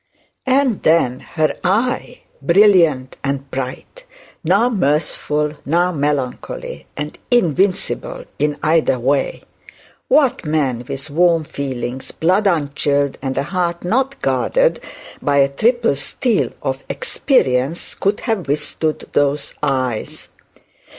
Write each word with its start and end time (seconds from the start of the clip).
And 0.47 0.81
then 0.81 1.19
her 1.19 1.55
eye, 1.63 2.21
brilliant 2.41 3.17
and 3.23 3.51
bright, 3.51 4.03
now 4.43 4.67
mirthful, 4.67 5.51
now 5.63 5.91
melancholy, 5.91 6.87
and 6.97 7.19
invincible 7.29 8.25
in 8.39 8.57
either 8.63 8.97
way! 8.99 9.43
What 10.07 10.43
man 10.43 10.83
with 10.87 11.11
warm 11.11 11.43
feelings, 11.43 12.09
blood 12.09 12.47
unchilled, 12.47 13.19
and 13.21 13.37
a 13.37 13.43
heat 13.43 13.83
not 13.83 14.19
guarded 14.23 14.79
by 15.21 15.37
a 15.37 15.47
triple 15.47 15.93
steel 15.95 16.49
of 16.63 16.83
experience 16.89 17.93
could 17.93 18.21
have 18.21 18.47
withstood 18.47 19.07
those 19.13 19.53
eyes! 19.61 20.29